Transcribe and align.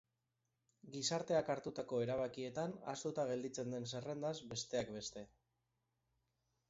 Gizarteak 0.93 1.51
hartutako 1.55 1.99
erabakietan 2.05 2.73
ahaztuta 2.79 3.27
gelditzen 3.33 3.77
den 3.77 3.87
zerrendaz, 3.93 4.35
besteak 4.55 4.91
beste. 4.97 5.29